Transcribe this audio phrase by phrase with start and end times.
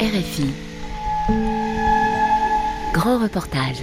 [0.00, 0.46] RFI.
[2.92, 3.82] Grand reportage.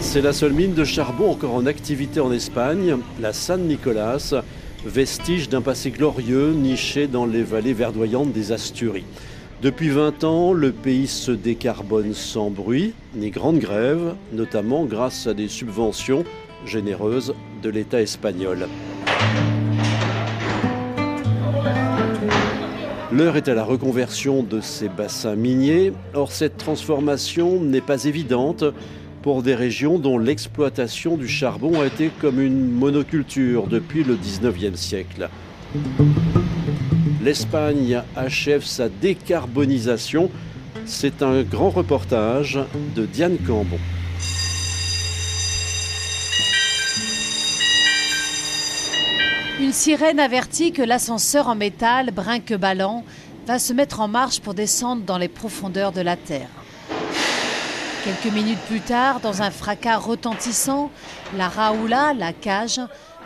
[0.00, 4.42] C'est la seule mine de charbon encore en activité en Espagne, la San Nicolas,
[4.84, 9.04] vestige d'un passé glorieux niché dans les vallées verdoyantes des Asturies.
[9.62, 15.34] Depuis 20 ans, le pays se décarbone sans bruit ni grande grève, notamment grâce à
[15.34, 16.24] des subventions
[16.64, 18.68] généreuses de l'État espagnol.
[23.12, 25.92] L'heure est à la reconversion de ces bassins miniers.
[26.14, 28.64] Or, cette transformation n'est pas évidente
[29.20, 34.76] pour des régions dont l'exploitation du charbon a été comme une monoculture depuis le 19e
[34.76, 35.28] siècle.
[37.22, 40.30] L'Espagne achève sa décarbonisation.
[40.86, 42.58] C'est un grand reportage
[42.96, 43.78] de Diane Cambon.
[49.60, 53.04] Une sirène avertit que l'ascenseur en métal, brinque-ballant,
[53.46, 56.48] va se mettre en marche pour descendre dans les profondeurs de la Terre.
[58.04, 60.90] Quelques minutes plus tard, dans un fracas retentissant,
[61.36, 62.80] la Raoula, la cage,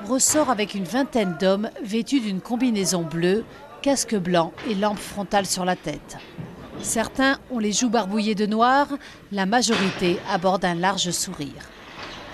[0.09, 3.45] ressort avec une vingtaine d'hommes vêtus d'une combinaison bleue,
[3.85, 6.17] casque blanc et lampe frontale sur la tête.
[6.81, 8.89] Certains ont les joues barbouillées de noir,
[9.31, 11.69] la majorité aborde un large sourire.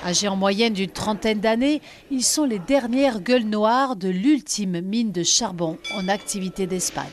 [0.06, 5.11] Âgés en moyenne d'une trentaine d'années, ils sont les dernières gueules noires de l'ultime mine
[5.11, 7.09] de charbon en activité d'Espagne.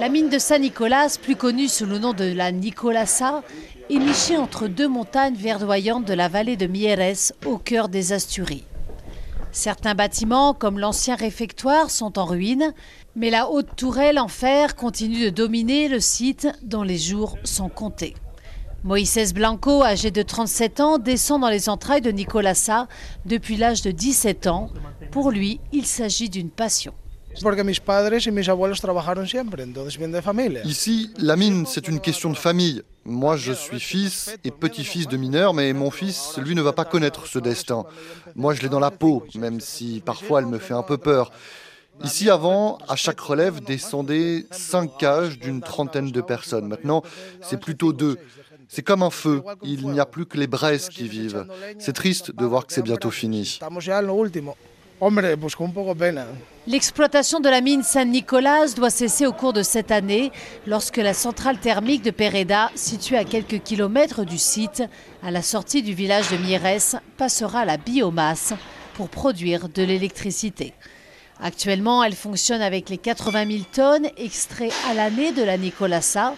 [0.00, 3.42] La mine de San Nicolas, plus connue sous le nom de la Nicolasa,
[3.90, 8.64] est nichée entre deux montagnes verdoyantes de la vallée de Mieres, au cœur des Asturies.
[9.54, 12.74] Certains bâtiments, comme l'ancien réfectoire, sont en ruine,
[13.14, 17.68] mais la haute tourelle en fer continue de dominer le site dont les jours sont
[17.68, 18.14] comptés.
[18.82, 22.88] Moïse Blanco, âgé de 37 ans, descend dans les entrailles de Nicolasa
[23.26, 24.70] depuis l'âge de 17 ans.
[25.12, 26.92] Pour lui, il s'agit d'une passion.
[30.64, 32.82] Ici, la mine, c'est une question de famille.
[33.04, 36.84] Moi, je suis fils et petit-fils de mineur, mais mon fils, lui, ne va pas
[36.84, 37.84] connaître ce destin.
[38.34, 41.32] Moi, je l'ai dans la peau, même si parfois elle me fait un peu peur.
[42.02, 46.66] Ici, avant, à chaque relève descendaient cinq cages d'une trentaine de personnes.
[46.66, 47.02] Maintenant,
[47.40, 48.16] c'est plutôt deux.
[48.68, 51.46] C'est comme un feu, il n'y a plus que les braises qui vivent.
[51.78, 53.58] C'est triste de voir que c'est bientôt fini.
[56.66, 60.32] L'exploitation de la mine San Nicolas doit cesser au cours de cette année
[60.66, 64.82] lorsque la centrale thermique de Pereda, située à quelques kilomètres du site,
[65.22, 68.54] à la sortie du village de Mieres, passera à la biomasse
[68.94, 70.72] pour produire de l'électricité.
[71.40, 76.34] Actuellement, elle fonctionne avec les 80 000 tonnes extraits à l'année de la Nicolasa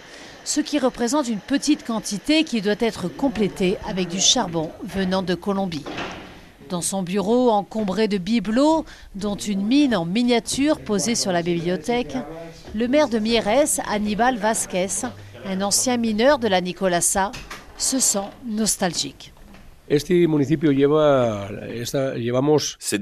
[0.46, 5.34] ce qui représente une petite quantité qui doit être complétée avec du charbon venant de
[5.34, 5.84] Colombie.
[6.68, 8.84] Dans son bureau encombré de bibelots,
[9.14, 12.16] dont une mine en miniature posée sur la bibliothèque,
[12.74, 14.88] le maire de Mieres, Aníbal Vázquez,
[15.44, 17.30] un ancien mineur de la Nicolasa,
[17.78, 19.32] se sent nostalgique.
[19.88, 20.08] Cette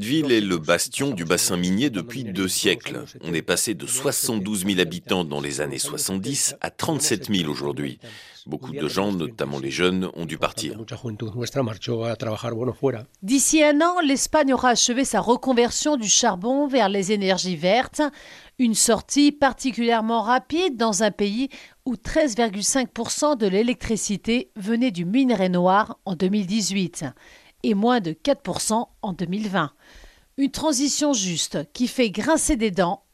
[0.04, 3.04] ville est le bastion du bassin minier depuis deux siècles.
[3.22, 7.98] On est passé de 72 000 habitants dans les années 70 à 37 000 aujourd'hui.
[8.46, 10.76] Beaucoup de gens, notamment les jeunes, ont dû partir.
[13.22, 18.02] D'ici un an, l'Espagne aura achevé sa reconversion du charbon vers les énergies vertes,
[18.58, 21.48] une sortie particulièrement rapide dans un pays
[21.86, 27.06] où 13,5% de l'électricité venait du minerai noir en 2018
[27.62, 29.72] et moins de 4% en 2020.
[30.36, 33.04] Une transition juste qui fait grincer des dents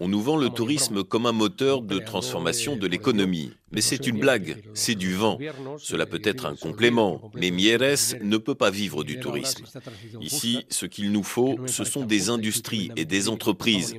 [0.00, 3.52] On nous vend le tourisme comme un moteur de transformation de l'économie.
[3.70, 5.38] Mais c'est une blague, c'est du vent.
[5.78, 9.64] Cela peut être un complément, mais Mieres ne peut pas vivre du tourisme.
[10.20, 13.94] Ici, ce qu'il nous faut, ce sont des industries et des entreprises.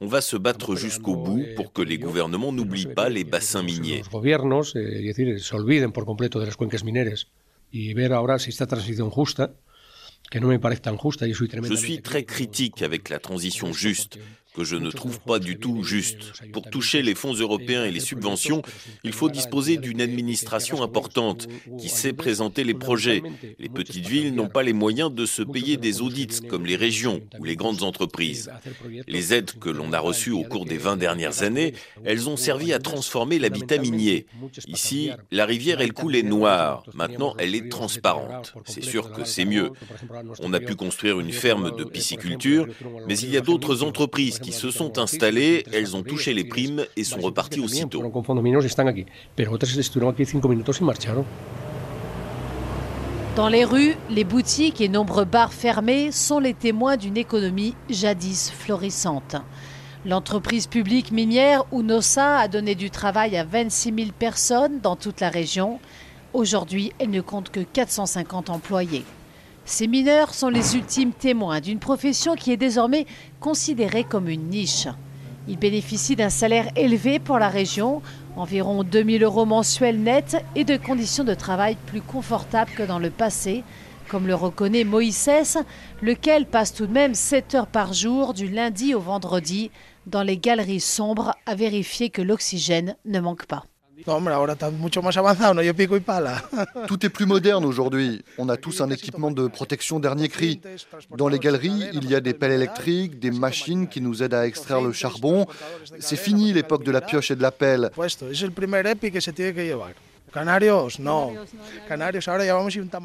[0.00, 4.02] On va se battre jusqu'au bout pour que les gouvernements n'oublient pas les bassins miniers.
[11.68, 14.18] Je suis très critique avec la transition juste.
[14.54, 16.32] Que je ne trouve pas du tout juste.
[16.52, 18.62] Pour toucher les fonds européens et les subventions,
[19.02, 21.48] il faut disposer d'une administration importante
[21.78, 23.22] qui sait présenter les projets.
[23.58, 27.20] Les petites villes n'ont pas les moyens de se payer des audits comme les régions
[27.38, 28.50] ou les grandes entreprises.
[29.08, 31.74] Les aides que l'on a reçues au cours des 20 dernières années,
[32.04, 34.26] elles ont servi à transformer l'habitat minier.
[34.68, 36.84] Ici, la rivière, elle coulait noire.
[36.94, 38.54] Maintenant, elle est transparente.
[38.66, 39.72] C'est sûr que c'est mieux.
[40.40, 42.68] On a pu construire une ferme de pisciculture,
[43.08, 46.84] mais il y a d'autres entreprises qui se sont installées, elles ont touché les primes
[46.96, 48.02] et sont reparties aussitôt.
[53.36, 58.52] Dans les rues, les boutiques et nombreux bars fermés sont les témoins d'une économie jadis
[58.52, 59.36] florissante.
[60.06, 65.30] L'entreprise publique minière UNOSA a donné du travail à 26 000 personnes dans toute la
[65.30, 65.80] région.
[66.34, 69.04] Aujourd'hui, elle ne compte que 450 employés.
[69.66, 73.06] Ces mineurs sont les ultimes témoins d'une profession qui est désormais
[73.40, 74.88] considérée comme une niche.
[75.48, 78.02] Ils bénéficient d'un salaire élevé pour la région,
[78.36, 83.08] environ 2000 euros mensuels nets et de conditions de travail plus confortables que dans le
[83.10, 83.64] passé,
[84.08, 85.58] comme le reconnaît Moïse,
[86.02, 89.70] lequel passe tout de même 7 heures par jour du lundi au vendredi
[90.06, 93.64] dans les galeries sombres à vérifier que l'oxygène ne manque pas.
[96.86, 98.22] Tout est plus moderne aujourd'hui.
[98.38, 100.60] On a tous un équipement de protection dernier cri.
[101.16, 104.46] Dans les galeries, il y a des pelles électriques, des machines qui nous aident à
[104.46, 105.46] extraire le charbon.
[106.00, 107.90] C'est fini l'époque de la pioche et de la pelle.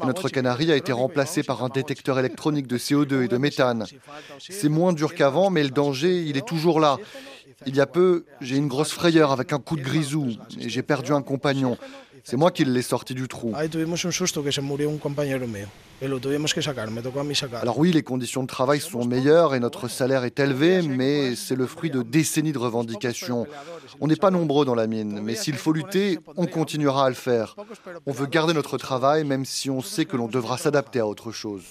[0.06, 3.86] Notre canari a été remplacé par un détecteur électronique de CO2 et de méthane.
[4.40, 6.98] C'est moins dur qu'avant, mais le danger, il est toujours là.
[7.66, 10.28] Il y a peu, j'ai une grosse frayeur avec un coup de grisou
[10.58, 11.76] et j'ai perdu un compagnon.
[12.24, 13.52] C'est moi qui l'ai sorti du trou.
[17.60, 21.56] Alors oui, les conditions de travail sont meilleures et notre salaire est élevé, mais c'est
[21.56, 23.46] le fruit de décennies de revendications.
[24.00, 27.14] On n'est pas nombreux dans la mine, mais s'il faut lutter, on continuera à le
[27.14, 27.56] faire.
[28.06, 31.32] On veut garder notre travail, même si on sait que l'on devra s'adapter à autre
[31.32, 31.62] chose.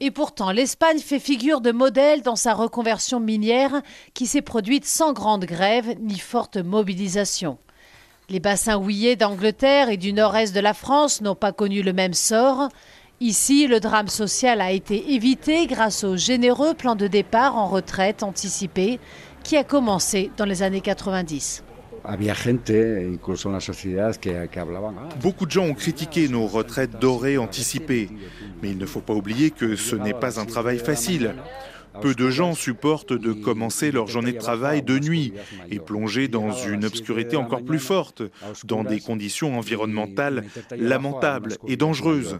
[0.00, 3.82] Et pourtant, l'Espagne fait figure de modèle dans sa reconversion minière
[4.14, 7.58] qui s'est produite sans grande grève ni forte mobilisation.
[8.28, 12.14] Les bassins houillés d'Angleterre et du nord-est de la France n'ont pas connu le même
[12.14, 12.68] sort.
[13.20, 18.22] Ici, le drame social a été évité grâce au généreux plan de départ en retraite
[18.22, 19.00] anticipée
[19.42, 21.64] qui a commencé dans les années 90.
[25.20, 28.08] Beaucoup de gens ont critiqué nos retraites dorées anticipées,
[28.62, 31.34] mais il ne faut pas oublier que ce n'est pas un travail facile.
[32.00, 35.32] Peu de gens supportent de commencer leur journée de travail de nuit
[35.70, 38.22] et plonger dans une obscurité encore plus forte,
[38.64, 40.44] dans des conditions environnementales
[40.76, 42.38] lamentables et dangereuses.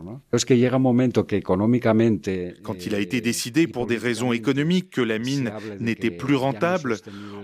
[2.62, 6.96] Quand il a été décidé pour des raisons économiques que la mine n'était plus rentable,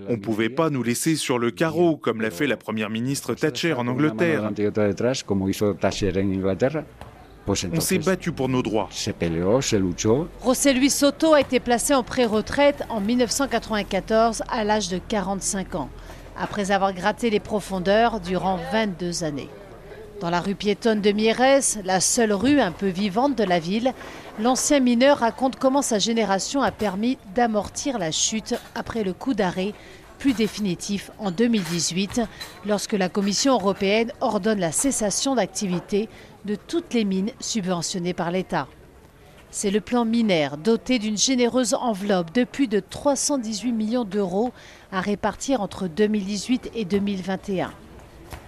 [0.07, 3.33] on ne pouvait pas nous laisser sur le carreau comme l'a fait la première ministre
[3.33, 4.51] Thatcher en Angleterre.
[7.47, 8.89] On s'est battu pour nos droits.
[10.43, 15.89] José Luis Soto a été placé en pré-retraite en 1994 à l'âge de 45 ans,
[16.39, 19.49] après avoir gratté les profondeurs durant 22 années.
[20.21, 23.93] Dans la rue piétonne de Mieres, la seule rue un peu vivante de la ville,
[24.41, 29.73] l'ancien mineur raconte comment sa génération a permis d'amortir la chute après le coup d'arrêt
[30.17, 32.21] plus définitif en 2018,
[32.65, 36.07] lorsque la Commission européenne ordonne la cessation d'activité
[36.45, 38.67] de toutes les mines subventionnées par l'État.
[39.51, 44.51] C'est le plan minaire doté d'une généreuse enveloppe de plus de 318 millions d'euros
[44.91, 47.71] à répartir entre 2018 et 2021.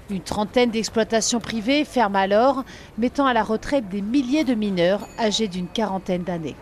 [0.09, 2.63] Une trentaine d'exploitations privées ferment alors,
[2.97, 6.55] mettant à la retraite des milliers de mineurs âgés d'une quarantaine d'années.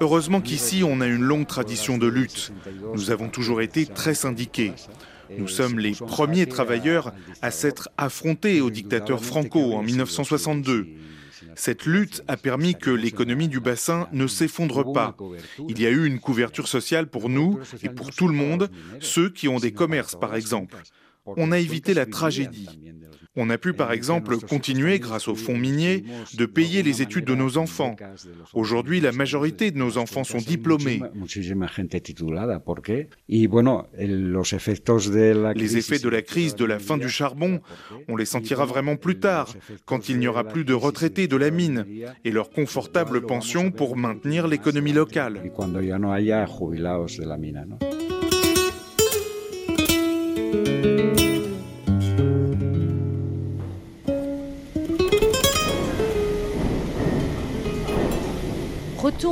[0.00, 2.52] Heureusement qu'ici, on a une longue tradition de lutte.
[2.92, 4.74] Nous avons toujours été très syndiqués.
[5.38, 10.88] Nous sommes les premiers travailleurs à s'être affrontés au dictateur Franco en 1962.
[11.54, 15.16] Cette lutte a permis que l'économie du bassin ne s'effondre pas.
[15.68, 18.70] Il y a eu une couverture sociale pour nous et pour tout le monde,
[19.00, 20.76] ceux qui ont des commerces par exemple.
[21.24, 22.68] On a évité la tragédie.
[23.36, 26.02] On a pu, par exemple, continuer, grâce aux fonds miniers,
[26.36, 27.94] de payer les études de nos enfants.
[28.54, 31.00] Aujourd'hui, la majorité de nos enfants sont diplômés.
[35.54, 37.60] Les effets de la crise de la fin du charbon,
[38.08, 41.52] on les sentira vraiment plus tard, quand il n'y aura plus de retraités de la
[41.52, 41.86] mine
[42.24, 45.40] et leurs confortables pensions pour maintenir l'économie locale.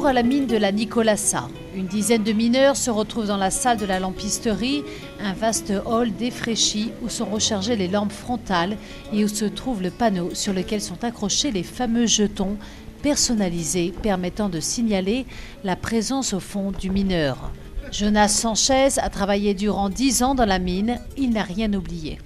[0.04, 1.48] À la mine de la Nicolassa.
[1.74, 4.82] Une dizaine de mineurs se retrouvent dans la salle de la lampisterie,
[5.20, 8.78] un vaste hall défraîchi où sont rechargées les lampes frontales
[9.12, 12.56] et où se trouve le panneau sur lequel sont accrochés les fameux jetons
[13.02, 15.26] personnalisés permettant de signaler
[15.62, 17.50] la présence au fond du mineur.
[17.92, 22.18] Jonas Sanchez a travaillé durant dix ans dans la mine, il n'a rien oublié.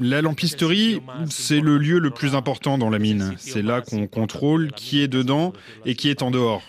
[0.00, 3.34] La lampisterie, c'est le lieu le plus important dans la mine.
[3.38, 5.52] C'est là qu'on contrôle qui est dedans
[5.86, 6.62] et qui est en dehors.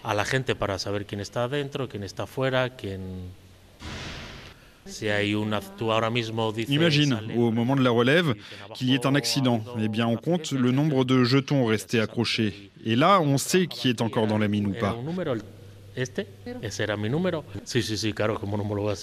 [6.70, 8.34] Imagine, au moment de la relève,
[8.74, 9.64] qu'il y ait un accident.
[9.80, 12.72] Eh bien, on compte le nombre de jetons restés accrochés.
[12.86, 14.98] Et là, on sait qui est encore dans la mine ou pas.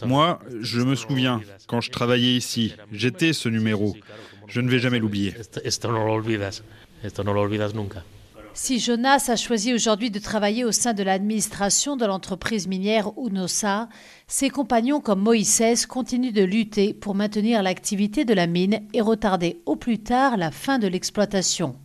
[0.07, 3.97] Moi, je me souviens, quand je travaillais ici, j'étais ce numéro.
[4.47, 5.35] Je ne vais jamais l'oublier.
[8.55, 13.89] Si Jonas a choisi aujourd'hui de travailler au sein de l'administration de l'entreprise minière UNOSA,
[14.27, 19.61] ses compagnons comme Moïse continuent de lutter pour maintenir l'activité de la mine et retarder
[19.65, 21.77] au plus tard la fin de l'exploitation.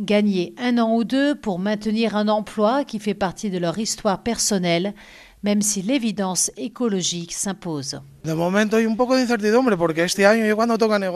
[0.00, 4.22] Gagner un an ou deux pour maintenir un emploi qui fait partie de leur histoire
[4.22, 4.94] personnelle,
[5.42, 8.00] même si l'évidence écologique s'impose.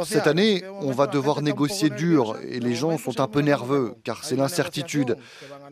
[0.05, 4.25] Cette année, on va devoir négocier dur et les gens sont un peu nerveux car
[4.25, 5.17] c'est l'incertitude.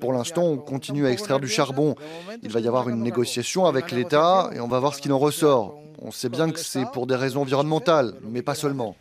[0.00, 1.96] Pour l'instant, on continue à extraire du charbon.
[2.42, 5.18] Il va y avoir une négociation avec l'État et on va voir ce qu'il en
[5.18, 5.78] ressort.
[6.00, 8.96] On sait bien que c'est pour des raisons environnementales, mais pas seulement.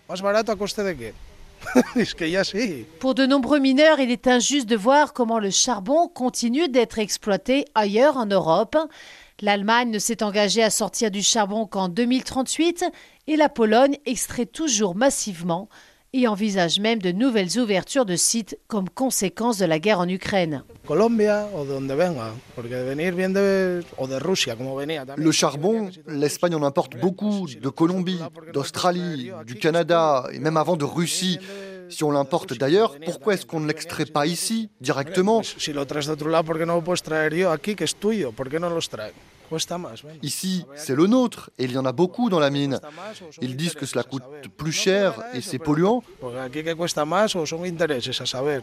[3.00, 7.65] Pour de nombreux mineurs, il est injuste de voir comment le charbon continue d'être exploité
[7.75, 8.77] ailleurs en Europe.
[9.41, 12.86] L'Allemagne ne s'est engagée à sortir du charbon qu'en 2038
[13.27, 15.70] et la Pologne extrait toujours massivement
[16.13, 20.63] et envisage même de nouvelles ouvertures de sites comme conséquence de la guerre en Ukraine.
[25.17, 28.20] Le charbon, l'Espagne en importe beaucoup, de Colombie,
[28.53, 31.39] d'Australie, du Canada et même avant de Russie.
[31.94, 35.42] Si on l'importe d'ailleurs, pourquoi est-ce qu'on ne l'extrait pas ici, directement?
[40.24, 42.80] Ici, c'est le nôtre, et il y en a beaucoup dans la mine.
[43.42, 44.24] Ils disent que cela coûte
[44.58, 46.04] plus cher et c'est polluant.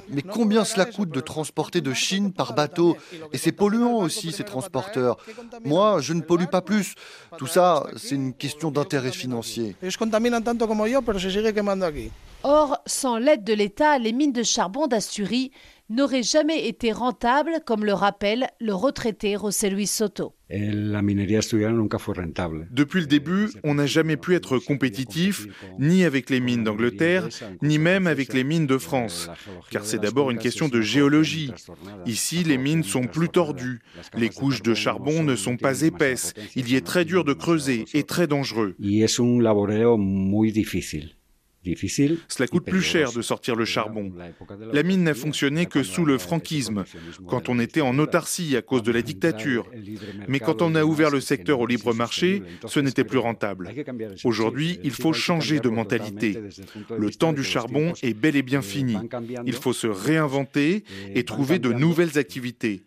[0.09, 2.97] Mais combien cela coûte de transporter de Chine par bateau?
[3.33, 5.17] Et c'est polluant aussi, ces transporteurs.
[5.65, 6.95] Moi, je ne pollue pas plus.
[7.39, 9.77] Tout ça, c'est une question d'intérêt financier.
[12.43, 15.51] Or, sans l'aide de l'État, les mines de charbon d'Asturie
[15.91, 20.33] n'aurait jamais été rentable, comme le rappelle le retraité José Luis Soto.
[22.71, 25.47] Depuis le début, on n'a jamais pu être compétitif,
[25.79, 27.29] ni avec les mines d'Angleterre,
[27.61, 29.29] ni même avec les mines de France,
[29.71, 31.53] car c'est d'abord une question de géologie.
[32.07, 33.81] Ici, les mines sont plus tordues,
[34.17, 37.85] les couches de charbon ne sont pas épaisses, il y est très dur de creuser
[37.93, 38.75] et très dangereux.
[42.29, 44.13] Cela coûte plus cher de sortir le charbon.
[44.73, 46.85] La mine n'a fonctionné que sous le franquisme,
[47.27, 49.67] quand on était en autarcie à cause de la dictature.
[50.29, 53.71] Mais quand on a ouvert le secteur au libre marché, ce n'était plus rentable.
[54.25, 56.39] Aujourd'hui, il faut changer de mentalité.
[56.97, 58.97] Le temps du charbon est bel et bien fini.
[59.45, 62.85] Il faut se réinventer et trouver de nouvelles activités.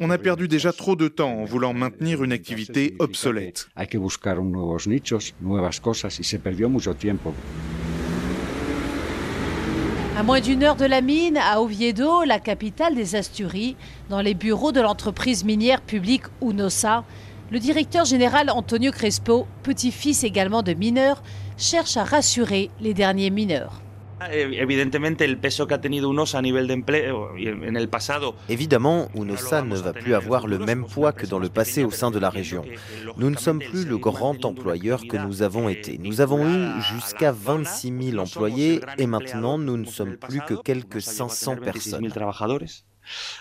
[0.00, 3.68] On a perdu déjà trop de temps en voulant maintenir une activité obsolète.
[10.20, 13.74] À moins d'une heure de la mine, à Oviedo, la capitale des Asturies,
[14.10, 17.04] dans les bureaux de l'entreprise minière publique UNOSA,
[17.50, 21.22] le directeur général Antonio Crespo, petit-fils également de mineurs,
[21.56, 23.80] cherche à rassurer les derniers mineurs.
[28.48, 32.10] Évidemment, UNOSA ne va plus avoir le même poids que dans le passé au sein
[32.10, 32.64] de la région.
[33.16, 35.98] Nous ne sommes plus le grand employeur que nous avons été.
[35.98, 41.00] Nous avons eu jusqu'à 26 000 employés et maintenant nous ne sommes plus que quelques
[41.00, 42.10] 500 personnes.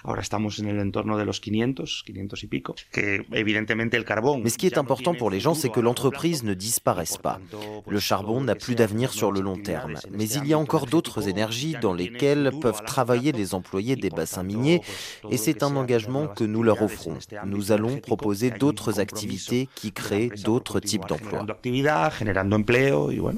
[0.03, 4.41] Ahora estamos en el entorno de los 500, 500 y pico, que evidentemente el carbón.
[4.43, 7.39] Mais ce qui est important pour les gens, c'est que l'entreprise ne disparaisse pas.
[7.87, 11.27] Le charbon n'a plus d'avenir sur le long terme, mais il y a encore d'autres
[11.27, 14.81] énergies dans lesquelles peuvent travailler les employés des bassins miniers,
[15.29, 17.17] et c'est un engagement que nous leur offrons.
[17.45, 21.45] Nous allons proposer d'autres activités qui créent d'autres types d'emplois.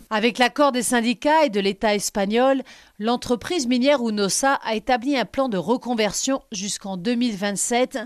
[0.09, 2.61] Avec l'accord des syndicats et de l'État espagnol,
[3.01, 7.97] l'entreprise minière UNOSA a établi un plan de reconversion jusqu'en 2027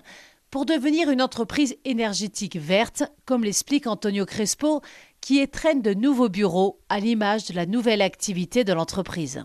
[0.50, 4.82] pour devenir une entreprise énergétique verte, comme l'explique Antonio Crespo,
[5.20, 9.44] qui étreignent de nouveaux bureaux à l'image de la nouvelle activité de l'entreprise.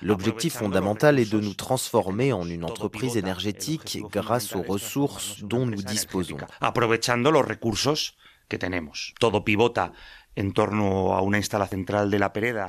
[0.00, 5.82] L'objectif fondamental est de nous transformer en une entreprise énergétique grâce aux ressources dont nous
[5.82, 6.36] disposons.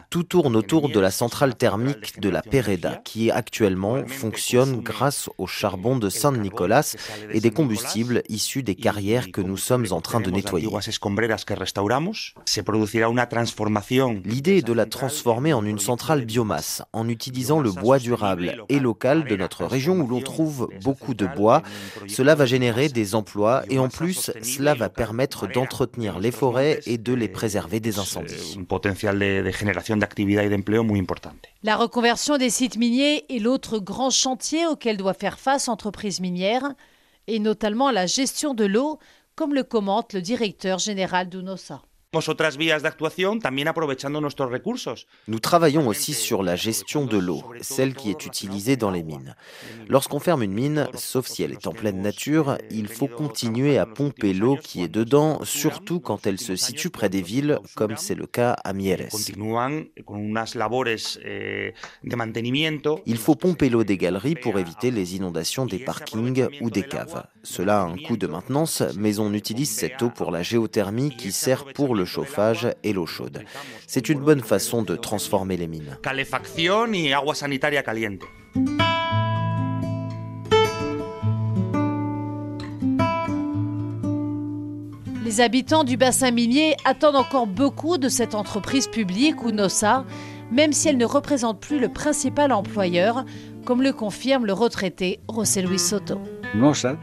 [0.09, 5.45] Tout tourne autour de la centrale thermique de la Pereda, qui actuellement fonctionne grâce au
[5.45, 6.95] charbon de San Nicolas
[7.31, 10.67] et des combustibles issus des carrières que nous sommes en train de nettoyer.
[14.25, 18.79] L'idée est de la transformer en une centrale biomasse, en utilisant le bois durable et
[18.79, 21.61] local de notre région où l'on trouve beaucoup de bois.
[22.07, 26.97] Cela va générer des emplois et en plus, cela va permettre d'entretenir les forêts et
[26.97, 28.57] de les préserver des incendies.
[31.63, 36.63] La reconversion des sites miniers est l'autre grand chantier auquel doit faire face l'entreprise minière,
[37.27, 38.99] et notamment la gestion de l'eau,
[39.35, 41.81] comme le commente le directeur général d'UNOSA.
[45.27, 49.35] Nous travaillons aussi sur la gestion de l'eau, celle qui est utilisée dans les mines.
[49.87, 53.85] Lorsqu'on ferme une mine, sauf si elle est en pleine nature, il faut continuer à
[53.85, 58.15] pomper l'eau qui est dedans, surtout quand elle se situe près des villes, comme c'est
[58.15, 59.09] le cas à Mieres.
[61.23, 61.73] Eh,
[63.05, 67.27] il faut pomper l'eau des galeries pour éviter les inondations des parkings ou des caves.
[67.43, 71.31] Cela a un coût de maintenance, mais on utilise cette eau pour la géothermie qui
[71.31, 73.43] sert pour le chauffage et l'eau chaude.
[73.87, 75.97] C'est une bonne façon de transformer les mines.
[85.29, 90.03] Les habitants du bassin minier attendent encore beaucoup de cette entreprise publique ou NOSA,
[90.51, 93.25] même si elle ne représente plus le principal employeur,
[93.63, 96.19] comme le confirme le retraité José Luis Soto.
[96.55, 96.97] NOSA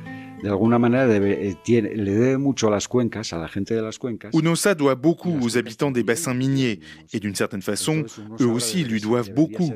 [0.46, 3.74] de alguna manera debe, eh, tiene, le debe mucho a las cuencas, a la gente
[3.74, 4.30] de las cuencas.
[4.32, 6.78] UNOSA doit beaucoup aux habitants des bassins miniers
[7.12, 8.04] et d'une certaine façon,
[8.40, 9.72] eux aussi lui doivent beaucoup.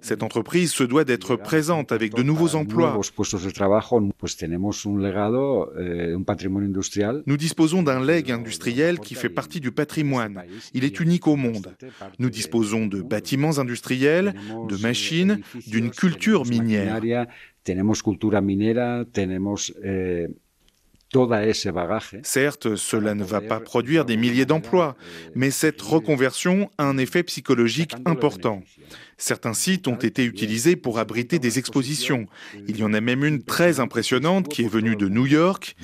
[0.00, 2.98] Cette entreprise se doit d'être présente avec de nouveaux emplois.
[5.78, 6.16] Eh,
[7.26, 10.42] Nous disposons d'un legs industriel qui fait partie du patrimoine.
[10.72, 11.74] Il est unique au monde.
[12.18, 14.32] Nous disposons de bâtiments industriels,
[14.70, 17.00] de machines, d'une culture minière.
[17.64, 20.28] Tenemos cultura minera, tenemos eh,
[22.22, 24.96] Certes, cela ne va pas produire des milliers d'emplois,
[25.34, 28.62] mais cette reconversion a un effet psychologique important.
[29.16, 32.26] Certains sites ont été utilisés pour abriter des expositions.
[32.66, 35.76] Il y en a même une très impressionnante qui est venue de New York.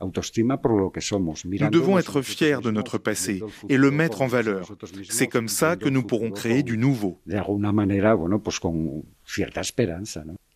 [0.00, 4.70] Nous devons être fiers de notre passé et le mettre en valeur.
[5.08, 7.20] C'est comme ça que nous pourrons créer du nouveau.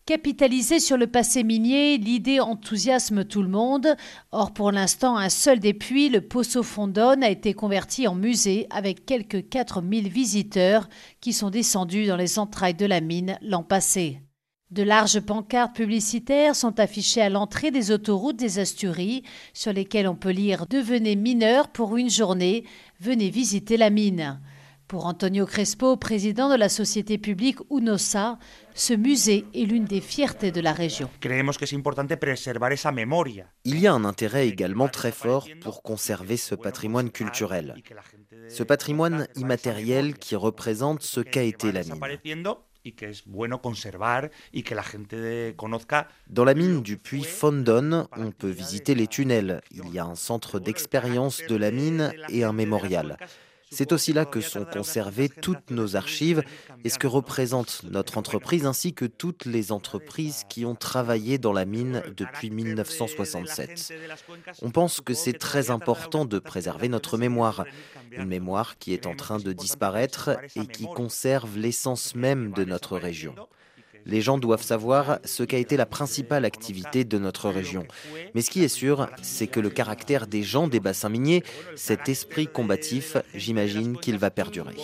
[0.05, 3.95] Capitaliser sur le passé minier, l'idée enthousiasme tout le monde.
[4.33, 8.67] Or, pour l'instant, un seul des puits, le Pozo Fondone, a été converti en musée
[8.69, 10.89] avec quelques 4000 visiteurs
[11.21, 14.19] qui sont descendus dans les entrailles de la mine l'an passé.
[14.73, 19.21] De larges pancartes publicitaires sont affichées à l'entrée des autoroutes des Asturies,
[19.53, 22.63] sur lesquelles on peut lire Devenez mineur pour une journée,
[22.99, 24.39] venez visiter la mine.
[24.87, 28.39] Pour Antonio Crespo, président de la société publique UNOSA,
[28.73, 31.07] ce musée est l'une des fiertés de la région.
[33.63, 37.75] Il y a un intérêt également très fort pour conserver ce patrimoine culturel,
[38.49, 41.99] ce patrimoine immatériel qui représente ce qu'a été la mine.
[46.29, 49.61] Dans la mine du puits Fondon, on peut visiter les tunnels.
[49.71, 53.17] Il y a un centre d'expérience de la mine et un mémorial.
[53.73, 56.43] C'est aussi là que sont conservées toutes nos archives
[56.83, 61.53] et ce que représente notre entreprise ainsi que toutes les entreprises qui ont travaillé dans
[61.53, 63.93] la mine depuis 1967.
[64.61, 67.65] On pense que c'est très important de préserver notre mémoire,
[68.11, 72.97] une mémoire qui est en train de disparaître et qui conserve l'essence même de notre
[72.97, 73.33] région.
[74.05, 77.85] Les gens doivent savoir ce qu'a été la principale activité de notre région.
[78.35, 81.43] Mais ce qui est sûr, c'est que le caractère des gens des bassins miniers,
[81.75, 84.75] cet esprit combatif, j'imagine qu'il va perdurer.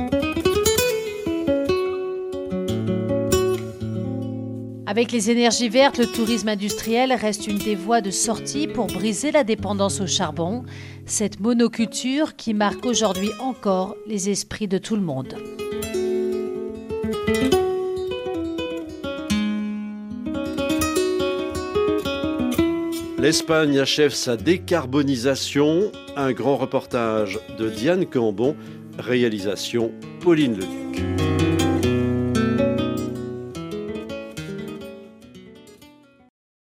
[4.90, 9.30] Avec les énergies vertes, le tourisme industriel reste une des voies de sortie pour briser
[9.30, 10.64] la dépendance au charbon,
[11.06, 15.36] cette monoculture qui marque aujourd'hui encore les esprits de tout le monde.
[23.16, 25.92] L'Espagne achève sa décarbonisation.
[26.16, 28.56] Un grand reportage de Diane Cambon,
[28.98, 31.19] réalisation Pauline Leduc.